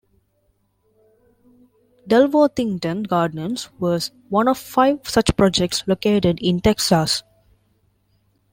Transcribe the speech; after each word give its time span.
Dalworthington 2.09 3.07
Gardens 3.07 3.69
was 3.77 4.09
one 4.29 4.47
of 4.47 4.57
five 4.57 5.07
such 5.07 5.37
projects 5.37 5.83
located 5.87 6.39
in 6.41 6.59
Texas. 6.59 7.21